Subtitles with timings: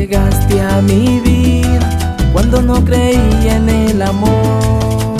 [0.00, 5.12] llegaste a mi vida cuando no creía en el amor,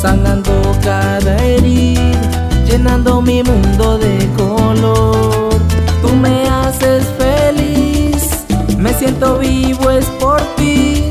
[0.00, 0.52] sanando
[0.82, 5.52] cada herida, llenando mi mundo de color.
[6.00, 8.46] Tú me haces feliz,
[8.78, 11.10] me siento vivo es por ti.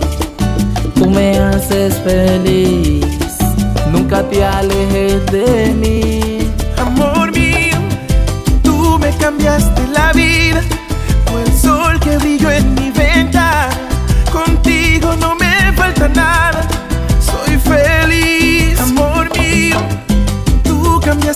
[0.95, 3.05] Tú me haces feliz,
[3.91, 5.60] nunca te alejes de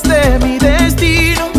[0.06, 1.55] Cambiaste mi destino.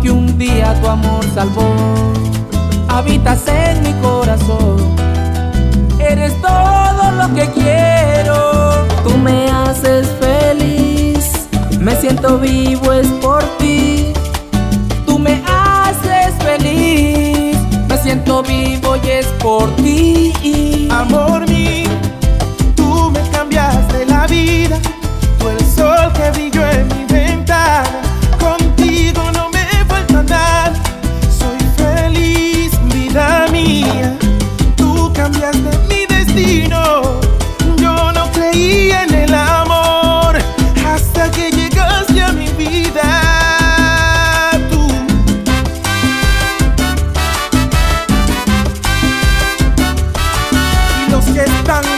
[0.00, 1.74] Que un día tu amor salvó.
[2.88, 4.76] Habitas en mi corazón,
[5.98, 8.86] eres todo lo que quiero.
[9.02, 11.48] Tú me haces feliz,
[11.80, 14.12] me siento vivo es por ti.
[15.06, 17.56] Tú me haces feliz,
[17.88, 20.88] me siento vivo y es por ti.
[20.90, 21.83] Amor mío,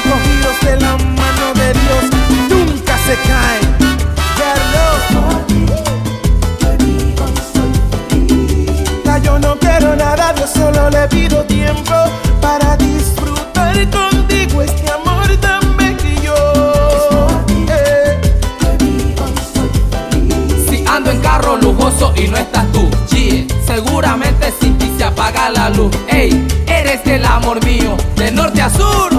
[0.09, 2.05] cogidos de la mano de Dios
[2.49, 3.77] nunca se caen.
[9.05, 11.95] Ya yo no quiero nada, Dios solo le pido tiempo
[12.41, 16.35] para disfrutar contigo este amor tan bello.
[17.69, 18.21] Eh.
[20.69, 25.51] Si ando en carro lujoso y no estás tú, chie, seguramente sin ti se apaga
[25.51, 25.91] la luz.
[26.09, 29.16] Ey, eres el amor mío, de norte a sur.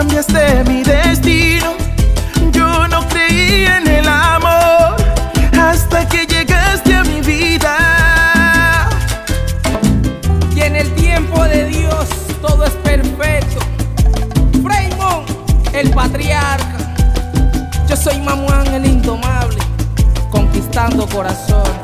[0.00, 1.74] Cambiaste mi destino.
[2.52, 4.96] Yo no creía en el amor
[5.60, 8.88] hasta que llegaste a mi vida.
[10.56, 12.06] Y en el tiempo de Dios
[12.40, 13.60] todo es perfecto.
[14.64, 15.22] Freymon,
[15.74, 16.78] el patriarca.
[17.86, 19.58] Yo soy Mamuán el indomable,
[20.30, 21.79] conquistando corazón.